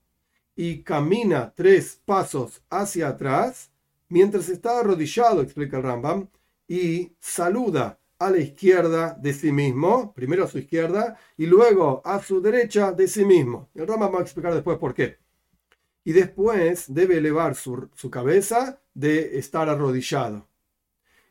y 0.54 0.82
camina 0.82 1.52
tres 1.54 2.00
pasos 2.04 2.62
hacia 2.70 3.08
atrás. 3.08 3.70
Mientras 4.08 4.48
está 4.48 4.80
arrodillado, 4.80 5.42
explica 5.42 5.76
el 5.76 5.82
Rambam, 5.82 6.28
y 6.68 7.12
saluda 7.20 7.98
a 8.18 8.30
la 8.30 8.38
izquierda 8.38 9.16
de 9.20 9.32
sí 9.34 9.52
mismo, 9.52 10.12
primero 10.14 10.44
a 10.44 10.48
su 10.48 10.58
izquierda 10.58 11.18
y 11.36 11.46
luego 11.46 12.00
a 12.04 12.22
su 12.22 12.40
derecha 12.40 12.92
de 12.92 13.08
sí 13.08 13.24
mismo. 13.24 13.68
El 13.74 13.86
Rama 13.86 14.08
va 14.08 14.20
a 14.20 14.22
explicar 14.22 14.54
después 14.54 14.78
por 14.78 14.94
qué. 14.94 15.18
Y 16.04 16.12
después 16.12 16.92
debe 16.92 17.18
elevar 17.18 17.54
su, 17.56 17.90
cabeza 18.10 18.80
de 18.94 19.38
estar 19.38 19.68
arrodillado. 19.68 20.46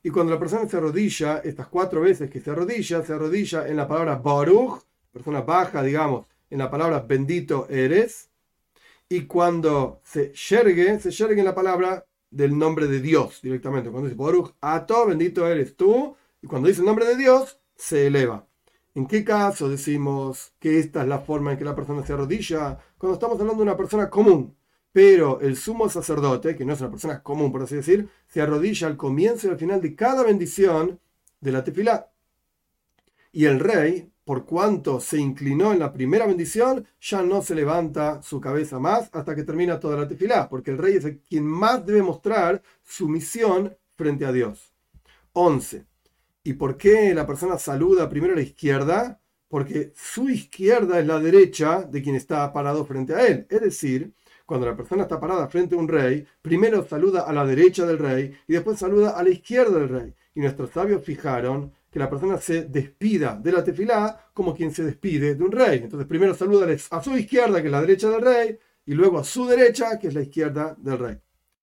Y 0.05 0.11
cuando 0.11 0.33
la 0.33 0.39
persona 0.39 0.69
se 0.69 0.77
arrodilla, 0.77 1.39
estas 1.39 1.65
cuatro 1.65 1.99
veces 1.99 2.29
que 2.29 2.39
se 2.39 2.51
arrodilla, 2.51 3.03
se 3.03 3.11
arrodilla 3.11 3.67
en 3.67 3.75
la 3.75 3.87
palabra 3.87 4.17
Baruch, 4.17 4.83
persona 5.11 5.41
baja, 5.41 5.81
digamos, 5.81 6.27
en 6.51 6.59
la 6.59 6.69
palabra 6.69 6.99
bendito 6.99 7.67
eres. 7.71 8.29
Y 9.09 9.21
cuando 9.21 10.01
se 10.03 10.31
yergue, 10.31 10.99
se 10.99 11.09
yergue 11.09 11.39
en 11.39 11.45
la 11.45 11.55
palabra 11.55 12.05
del 12.29 12.55
nombre 12.55 12.85
de 12.85 13.01
Dios 13.01 13.41
directamente. 13.41 13.89
Cuando 13.89 14.07
dice 14.07 14.21
Baruch 14.21 14.53
Ato, 14.61 15.07
bendito 15.07 15.47
eres 15.47 15.75
tú, 15.75 16.15
y 16.39 16.45
cuando 16.45 16.67
dice 16.67 16.81
el 16.81 16.85
nombre 16.85 17.07
de 17.07 17.15
Dios, 17.15 17.59
se 17.75 18.05
eleva. 18.05 18.45
¿En 18.93 19.07
qué 19.07 19.23
caso 19.23 19.69
decimos 19.69 20.53
que 20.59 20.77
esta 20.77 21.01
es 21.01 21.07
la 21.07 21.17
forma 21.17 21.53
en 21.53 21.57
que 21.57 21.65
la 21.65 21.75
persona 21.75 22.05
se 22.05 22.13
arrodilla? 22.13 22.77
Cuando 22.99 23.15
estamos 23.15 23.39
hablando 23.39 23.63
de 23.63 23.69
una 23.71 23.75
persona 23.75 24.07
común. 24.11 24.55
Pero 24.95 25.41
el 25.41 25.57
sumo 25.57 25.89
sacerdote, 25.89 26.55
que 26.55 26.63
no 26.63 26.71
es 26.71 26.79
una 26.79 26.89
persona 26.89 27.21
común, 27.21 27.51
por 27.51 27.61
así 27.61 27.75
decir, 27.75 28.07
se 28.29 28.39
arrodilla 28.39 28.87
al 28.87 28.95
comienzo 28.95 29.47
y 29.47 29.49
al 29.49 29.57
final 29.57 29.81
de 29.81 29.93
cada 29.93 30.23
bendición 30.23 31.01
de 31.41 31.51
la 31.51 31.65
tefilá. 31.65 32.13
Y 33.33 33.43
el 33.43 33.59
rey 33.59 34.09
por 34.23 34.45
cuanto 34.45 35.01
se 35.01 35.17
inclinó 35.17 35.73
en 35.73 35.79
la 35.79 35.91
primera 35.91 36.25
bendición, 36.25 36.87
ya 37.01 37.21
no 37.23 37.41
se 37.41 37.55
levanta 37.55 38.21
su 38.21 38.39
cabeza 38.39 38.79
más 38.79 39.09
hasta 39.11 39.35
que 39.35 39.43
termina 39.43 39.81
toda 39.81 39.97
la 39.97 40.07
tefilá, 40.07 40.47
porque 40.47 40.71
el 40.71 40.77
rey 40.77 40.95
es 40.95 41.05
quien 41.27 41.45
más 41.45 41.85
debe 41.85 42.01
mostrar 42.01 42.63
su 42.81 43.09
misión 43.09 43.75
frente 43.97 44.25
a 44.25 44.31
Dios. 44.31 44.71
11. 45.33 45.85
¿Y 46.45 46.53
por 46.53 46.77
qué 46.77 47.13
la 47.13 47.27
persona 47.27 47.57
saluda 47.59 48.07
primero 48.07 48.31
a 48.31 48.37
la 48.37 48.43
izquierda? 48.43 49.19
Porque 49.49 49.91
su 49.93 50.29
izquierda 50.29 51.01
es 51.01 51.05
la 51.05 51.19
derecha 51.19 51.81
de 51.83 52.01
quien 52.01 52.15
está 52.15 52.53
parado 52.53 52.85
frente 52.85 53.13
a 53.13 53.27
él. 53.27 53.45
Es 53.49 53.59
decir, 53.59 54.13
cuando 54.45 54.67
la 54.67 54.75
persona 54.75 55.03
está 55.03 55.19
parada 55.19 55.47
frente 55.47 55.75
a 55.75 55.77
un 55.77 55.87
rey, 55.87 56.25
primero 56.41 56.85
saluda 56.87 57.21
a 57.21 57.33
la 57.33 57.45
derecha 57.45 57.85
del 57.85 57.97
rey 57.97 58.37
y 58.47 58.53
después 58.53 58.77
saluda 58.77 59.11
a 59.11 59.23
la 59.23 59.29
izquierda 59.29 59.79
del 59.79 59.89
rey. 59.89 60.13
Y 60.35 60.41
nuestros 60.41 60.69
sabios 60.69 61.03
fijaron 61.03 61.73
que 61.89 61.99
la 61.99 62.09
persona 62.09 62.37
se 62.37 62.65
despida 62.65 63.39
de 63.41 63.51
la 63.51 63.63
tefilá 63.63 64.29
como 64.33 64.53
quien 64.55 64.71
se 64.71 64.83
despide 64.83 65.35
de 65.35 65.43
un 65.43 65.51
rey. 65.51 65.79
Entonces 65.83 66.07
primero 66.07 66.35
saluda 66.35 66.67
a 66.91 67.03
su 67.03 67.17
izquierda, 67.17 67.61
que 67.61 67.67
es 67.67 67.71
la 67.71 67.81
derecha 67.81 68.09
del 68.09 68.21
rey, 68.21 68.59
y 68.85 68.93
luego 68.93 69.17
a 69.17 69.23
su 69.23 69.47
derecha, 69.47 69.97
que 69.97 70.09
es 70.09 70.13
la 70.13 70.21
izquierda 70.21 70.75
del 70.77 70.99
rey. 70.99 71.17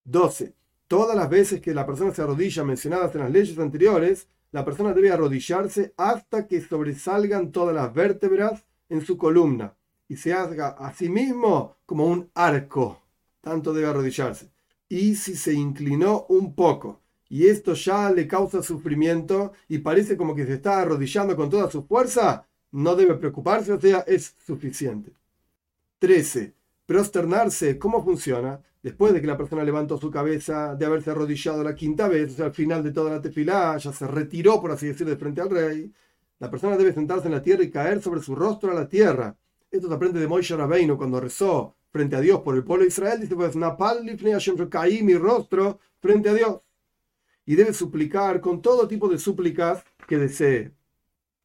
12. 0.04 0.54
Todas 0.88 1.16
las 1.16 1.30
veces 1.30 1.60
que 1.60 1.74
la 1.74 1.86
persona 1.86 2.12
se 2.12 2.22
arrodilla 2.22 2.64
mencionadas 2.64 3.14
en 3.14 3.20
las 3.20 3.30
leyes 3.30 3.58
anteriores, 3.58 4.26
la 4.50 4.64
persona 4.64 4.92
debe 4.92 5.10
arrodillarse 5.10 5.94
hasta 5.96 6.48
que 6.48 6.60
sobresalgan 6.60 7.52
todas 7.52 7.74
las 7.74 7.94
vértebras 7.94 8.64
en 8.88 9.04
su 9.04 9.16
columna 9.16 9.74
y 10.12 10.16
se 10.16 10.34
haga 10.34 10.68
a 10.68 10.92
sí 10.92 11.08
mismo 11.08 11.76
como 11.86 12.04
un 12.04 12.30
arco. 12.34 13.00
Tanto 13.40 13.72
debe 13.72 13.88
arrodillarse. 13.88 14.50
Y 14.86 15.14
si 15.14 15.34
se 15.36 15.54
inclinó 15.54 16.26
un 16.28 16.54
poco 16.54 17.00
y 17.30 17.46
esto 17.46 17.72
ya 17.72 18.10
le 18.10 18.28
causa 18.28 18.62
sufrimiento 18.62 19.52
y 19.68 19.78
parece 19.78 20.18
como 20.18 20.34
que 20.34 20.44
se 20.44 20.52
está 20.52 20.82
arrodillando 20.82 21.34
con 21.34 21.48
toda 21.48 21.70
su 21.70 21.84
fuerza, 21.84 22.46
no 22.72 22.94
debe 22.94 23.14
preocuparse, 23.14 23.72
o 23.72 23.80
sea, 23.80 24.00
es 24.00 24.36
suficiente. 24.46 25.12
13. 25.98 26.52
Prosternarse, 26.84 27.78
¿cómo 27.78 28.04
funciona? 28.04 28.60
Después 28.82 29.14
de 29.14 29.22
que 29.22 29.26
la 29.26 29.38
persona 29.38 29.64
levantó 29.64 29.96
su 29.96 30.10
cabeza 30.10 30.74
de 30.74 30.84
haberse 30.84 31.10
arrodillado 31.10 31.64
la 31.64 31.74
quinta 31.74 32.06
vez, 32.06 32.34
o 32.34 32.36
sea, 32.36 32.46
al 32.46 32.52
final 32.52 32.84
de 32.84 32.92
toda 32.92 33.12
la 33.12 33.22
tefilá, 33.22 33.78
ya 33.78 33.94
se 33.94 34.06
retiró, 34.06 34.60
por 34.60 34.72
así 34.72 34.88
decir, 34.88 35.06
de 35.06 35.16
frente 35.16 35.40
al 35.40 35.48
rey, 35.48 35.90
la 36.38 36.50
persona 36.50 36.76
debe 36.76 36.92
sentarse 36.92 37.28
en 37.28 37.32
la 37.32 37.42
tierra 37.42 37.62
y 37.62 37.70
caer 37.70 38.02
sobre 38.02 38.20
su 38.20 38.34
rostro 38.34 38.72
a 38.72 38.74
la 38.74 38.90
tierra. 38.90 39.34
Esto 39.72 39.88
se 39.88 39.94
aprende 39.94 40.20
de 40.20 40.28
Moisés 40.28 40.58
Rabbeinu 40.58 40.98
cuando 40.98 41.18
rezó 41.18 41.76
frente 41.90 42.14
a 42.14 42.20
Dios 42.20 42.42
por 42.42 42.54
el 42.54 42.62
pueblo 42.62 42.82
de 42.82 42.88
Israel. 42.88 43.18
Dice, 43.18 43.34
pues, 43.34 43.56
Napal 43.56 44.04
caí 44.68 45.02
mi 45.02 45.14
rostro 45.14 45.80
frente 45.98 46.28
a 46.28 46.34
Dios 46.34 46.60
y 47.46 47.54
debe 47.54 47.72
suplicar 47.72 48.42
con 48.42 48.60
todo 48.60 48.86
tipo 48.86 49.08
de 49.08 49.18
súplicas 49.18 49.82
que 50.06 50.18
desee. 50.18 50.72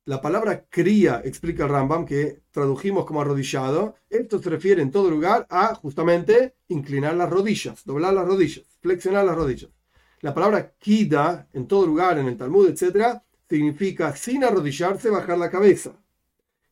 La 0.04 0.22
palabra 0.22 0.66
cría, 0.70 1.22
explica 1.24 1.64
el 1.64 1.70
Rambam, 1.70 2.06
que 2.06 2.42
tradujimos 2.52 3.06
como 3.06 3.22
arrodillado, 3.22 3.96
esto 4.10 4.40
se 4.40 4.50
refiere 4.50 4.82
en 4.82 4.92
todo 4.92 5.10
lugar 5.10 5.48
a 5.50 5.74
justamente 5.76 6.56
inclinar 6.68 7.16
las 7.16 7.30
rodillas, 7.30 7.86
doblar 7.86 8.14
las 8.14 8.28
rodillas, 8.28 8.66
flexionar 8.82 9.26
las 9.26 9.38
rodillas. 9.38 9.72
La 10.20 10.34
palabra 10.34 10.74
kida, 10.78 11.48
en 11.54 11.66
todo 11.66 11.86
lugar, 11.86 12.20
en 12.20 12.28
el 12.28 12.36
Talmud, 12.36 12.68
etc., 12.68 13.22
significa 13.50 14.14
sin 14.18 14.44
arrodillarse, 14.44 15.10
bajar 15.10 15.38
la 15.38 15.50
cabeza. 15.50 15.98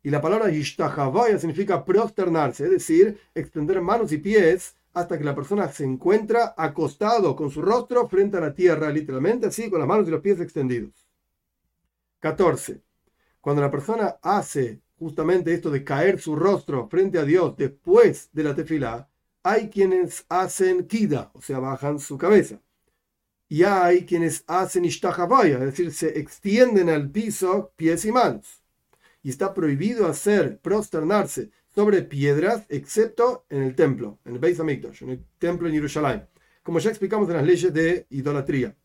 Y 0.06 0.12
la 0.12 0.22
palabra 0.22 0.52
yishtahavaya 0.52 1.40
significa 1.40 1.84
prosternarse, 1.84 2.66
es 2.66 2.70
decir, 2.70 3.20
extender 3.34 3.82
manos 3.82 4.12
y 4.12 4.20
pies 4.20 4.76
hasta 4.94 5.18
que 5.18 5.24
la 5.24 5.34
persona 5.34 5.68
se 5.72 5.84
encuentra 5.84 6.54
acostado 6.56 7.36
con 7.36 7.50
su 7.50 7.60
rostro 7.64 8.08
frente 8.08 8.38
a 8.38 8.42
la 8.42 8.54
tierra, 8.54 8.92
literalmente 8.92 9.48
así, 9.48 9.68
con 9.68 9.80
las 9.80 9.88
manos 9.88 10.08
y 10.08 10.12
los 10.12 10.22
pies 10.22 10.40
extendidos. 10.40 11.08
14. 12.20 12.84
Cuando 13.42 13.64
la 13.64 13.72
persona 13.72 14.18
hace 14.22 14.80
justamente 15.00 15.52
esto 15.52 15.72
de 15.72 15.84
caer 15.84 16.20
su 16.20 16.36
rostro 16.36 16.88
frente 16.88 17.18
a 17.18 17.24
Dios 17.24 17.58
después 17.58 18.30
de 18.32 18.44
la 18.44 18.54
tefilá, 18.54 19.10
hay 19.42 19.72
quienes 19.72 20.24
hacen 20.30 20.86
kida, 20.86 21.32
o 21.34 21.42
sea, 21.42 21.58
bajan 21.58 21.98
su 21.98 22.16
cabeza. 22.16 22.62
Y 23.50 23.64
hay 23.64 24.06
quienes 24.06 24.44
hacen 24.46 24.86
ishtahavaya, 24.86 25.56
es 25.56 25.66
decir, 25.66 25.92
se 25.92 26.20
extienden 26.20 26.90
al 26.90 27.10
piso 27.10 27.74
pies 27.76 28.06
y 28.06 28.12
manos. 28.12 28.65
Y 29.26 29.30
está 29.32 29.56
prohibido 29.56 30.06
hacer, 30.06 30.60
prosternarse 30.60 31.50
sobre 31.74 32.04
piedras, 32.04 32.68
excepto 32.70 33.48
en 33.50 33.64
el 33.64 33.74
templo, 33.74 34.20
en 34.24 34.34
el 34.34 34.40
Beis 34.40 34.60
Hamikdash, 34.60 35.02
en 35.02 35.10
el 35.10 35.26
templo 35.40 35.68
en 35.68 35.74
Jerusalén, 35.74 36.28
como 36.62 36.78
ya 36.78 36.92
explicamos 36.92 37.28
en 37.30 37.38
las 37.38 37.44
leyes 37.44 37.74
de 37.74 38.06
idolatría. 38.12 38.76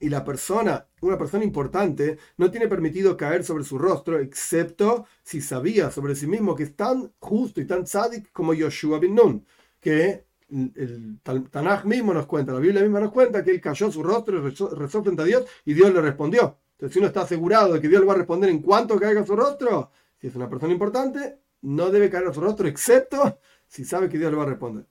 Y 0.00 0.08
la 0.08 0.24
persona, 0.24 0.88
una 1.02 1.16
persona 1.16 1.44
importante, 1.44 2.18
no 2.36 2.50
tiene 2.50 2.66
permitido 2.66 3.16
caer 3.16 3.44
sobre 3.44 3.62
su 3.62 3.78
rostro, 3.78 4.18
excepto 4.18 5.06
si 5.22 5.40
sabía 5.40 5.88
sobre 5.92 6.16
sí 6.16 6.26
mismo 6.26 6.56
que 6.56 6.64
es 6.64 6.74
tan 6.74 7.12
justo 7.20 7.60
y 7.60 7.64
tan 7.64 7.86
sádic 7.86 8.32
como 8.32 8.54
Yoshua 8.54 8.98
bin 8.98 9.14
Nun, 9.14 9.46
que 9.78 10.24
el 10.50 11.20
Tanaj 11.22 11.84
mismo 11.84 12.12
nos 12.12 12.26
cuenta, 12.26 12.52
la 12.52 12.58
Biblia 12.58 12.82
misma 12.82 12.98
nos 12.98 13.12
cuenta 13.12 13.44
que 13.44 13.52
él 13.52 13.60
cayó 13.60 13.92
su 13.92 14.02
rostro 14.02 14.36
y 14.36 14.40
rezó, 14.50 15.04
frente 15.04 15.22
a 15.22 15.24
Dios 15.24 15.44
y 15.64 15.74
Dios 15.74 15.94
le 15.94 16.00
respondió. 16.00 16.58
Entonces, 16.74 16.92
si 16.92 16.98
uno 16.98 17.08
está 17.08 17.22
asegurado 17.22 17.72
de 17.72 17.80
que 17.80 17.88
Dios 17.88 18.00
le 18.00 18.06
va 18.06 18.14
a 18.14 18.18
responder 18.18 18.50
en 18.50 18.60
cuanto 18.60 18.98
caiga 18.98 19.24
su 19.24 19.36
rostro, 19.36 19.90
si 20.18 20.26
es 20.26 20.34
una 20.34 20.48
persona 20.48 20.72
importante, 20.72 21.38
no 21.62 21.90
debe 21.90 22.10
caer 22.10 22.26
a 22.26 22.32
su 22.32 22.40
rostro, 22.40 22.66
excepto 22.66 23.38
si 23.66 23.84
sabe 23.84 24.08
que 24.08 24.18
Dios 24.18 24.30
le 24.30 24.36
va 24.36 24.44
a 24.44 24.48
responder. 24.48 24.86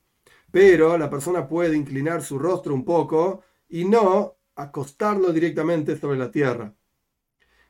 Pero 0.51 0.97
la 0.97 1.09
persona 1.09 1.47
puede 1.47 1.75
inclinar 1.75 2.21
su 2.21 2.39
rostro 2.39 2.73
un 2.73 2.85
poco 2.85 3.41
y 3.69 3.85
no 3.85 4.37
acostarlo 4.55 5.33
directamente 5.33 5.97
sobre 5.97 6.17
la 6.17 6.31
tierra. 6.31 6.73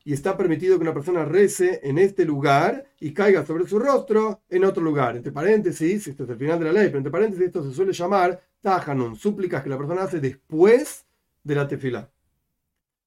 Y 0.05 0.12
está 0.12 0.36
permitido 0.36 0.77
que 0.77 0.84
una 0.84 0.93
persona 0.93 1.24
rece 1.24 1.79
en 1.82 1.98
este 1.98 2.25
lugar 2.25 2.86
y 3.00 3.13
caiga 3.13 3.46
sobre 3.46 3.65
su 3.65 3.79
rostro 3.79 4.41
en 4.50 4.65
otro 4.65 4.84
lugar. 4.84 5.15
Entre 5.15 5.32
paréntesis, 5.32 6.08
esto 6.08 6.25
es 6.25 6.29
el 6.29 6.38
final 6.38 6.60
de 6.60 6.65
la 6.65 6.74
ley, 6.74 6.88
pero 6.88 6.98
entre 6.98 7.12
paréntesis 7.12 7.46
esto 7.46 7.63
se 7.63 7.74
suele 7.74 7.93
llamar 7.93 8.41
tajanun, 8.62 9.15
súplicas 9.15 9.63
que 9.63 9.70
la 9.70 9.77
persona 9.77 10.03
hace 10.03 10.20
después 10.20 11.05
de 11.43 11.55
la 11.55 11.67
tefilá. 11.67 12.12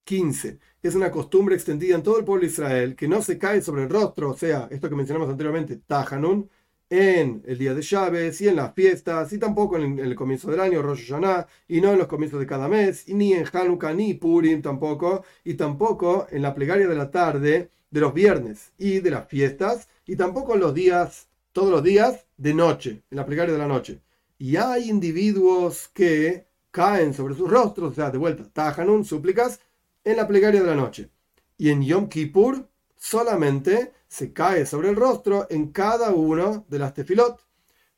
15. 0.07 0.59
Es 0.83 0.95
una 0.95 1.11
costumbre 1.11 1.57
extendida 1.57 1.97
en 1.97 2.03
todo 2.03 2.19
el 2.19 2.25
pueblo 2.25 2.43
de 2.43 2.53
Israel 2.53 2.97
que 2.97 3.09
no 3.09 3.21
se 3.23 3.39
cae 3.39 3.61
sobre 3.61 3.83
el 3.83 3.91
rostro, 3.91 4.31
o 4.31 4.37
sea, 4.37 4.69
esto 4.71 4.89
que 4.89 4.95
mencionamos 4.95 5.29
anteriormente, 5.29 5.77
tajanun, 5.87 6.49
en 6.89 7.43
el 7.45 7.59
día 7.59 7.75
de 7.75 7.83
llaves 7.83 8.41
y 8.41 8.47
en 8.49 8.55
las 8.57 8.73
fiestas, 8.73 9.33
y 9.33 9.39
tampoco 9.39 9.77
en 9.77 9.99
el 9.99 10.15
comienzo 10.15 10.49
del 10.49 10.61
año, 10.61 10.83
Rosh 10.83 11.09
Hashanah, 11.09 11.49
y 11.67 11.81
no 11.81 11.93
en 11.93 11.99
los 11.99 12.07
comienzos 12.07 12.39
de 12.39 12.47
cada 12.47 12.69
mes, 12.69 13.09
y 13.09 13.15
ni 13.15 13.33
en 13.33 13.45
Hanukkah, 13.53 13.93
ni 13.95 14.15
Purim 14.15 14.63
tampoco, 14.63 15.25
y 15.45 15.55
tampoco 15.55 16.29
en 16.31 16.43
la 16.43 16.55
plegaria 16.55 16.87
de 16.87 16.95
la 16.95 17.11
tarde 17.11 17.71
de 17.91 18.01
los 18.01 18.15
viernes 18.15 18.73
y 18.79 19.01
de 19.01 19.11
las 19.11 19.27
fiestas, 19.27 19.89
y 20.07 20.15
tampoco 20.15 20.55
en 20.55 20.61
los 20.61 20.73
días, 20.73 21.29
todos 21.51 21.71
los 21.71 21.83
días 21.83 22.27
de 22.37 22.55
noche, 22.55 23.03
en 23.11 23.17
la 23.17 23.27
plegaria 23.27 23.55
de 23.55 23.59
la 23.59 23.67
noche. 23.67 24.01
Y 24.39 24.55
hay 24.57 24.89
individuos 24.89 25.89
que 25.89 26.47
caen 26.71 27.15
sobre 27.15 27.35
sus 27.35 27.51
rostros, 27.51 27.93
o 27.93 27.95
sea, 27.95 28.11
de 28.13 28.19
vuelta, 28.19 28.45
tajanun, 28.53 29.05
súplicas, 29.05 29.61
en 30.07 30.17
la 30.17 30.27
plegaria 30.27 30.63
de 30.63 30.69
la 30.69 30.77
noche. 30.77 31.11
Y 31.59 31.71
en 31.71 31.83
Yom 31.83 32.09
Kippur 32.09 32.71
solamente 32.97 33.93
se 34.07 34.33
cae 34.33 34.65
sobre 34.65 34.89
el 34.89 34.97
rostro 34.97 35.49
en 35.51 35.73
cada 35.73 36.11
uno 36.11 36.65
de 36.69 36.79
las 36.79 36.95
tefilot, 36.95 37.45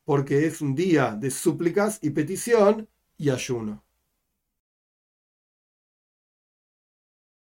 porque 0.04 0.46
es 0.46 0.62
un 0.62 0.74
día 0.74 1.14
de 1.14 1.30
súplicas 1.30 1.98
y 2.00 2.10
petición 2.10 2.88
y 3.18 3.28
ayuno. 3.28 3.84